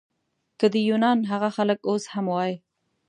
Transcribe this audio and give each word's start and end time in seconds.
که 0.59 0.65
د 0.73 0.75
یونان 0.89 1.19
هغه 1.31 1.49
خلک 1.55 1.79
اوس 1.89 2.03
هم 2.13 2.25
وای. 2.33 2.51